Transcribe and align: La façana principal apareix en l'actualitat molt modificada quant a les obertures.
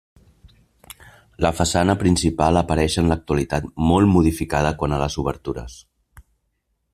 La 1.45 1.51
façana 1.57 1.95
principal 2.03 2.59
apareix 2.61 2.95
en 3.03 3.11
l'actualitat 3.11 3.69
molt 3.91 4.13
modificada 4.15 4.73
quant 4.81 4.97
a 4.97 5.01
les 5.05 5.19
obertures. 5.25 5.77